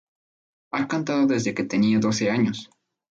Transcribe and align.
Ha 0.71 0.87
cantado 0.87 1.27
desde 1.27 1.53
que 1.53 1.63
tenía 1.63 1.99
doce 1.99 2.31
años. 2.31 2.71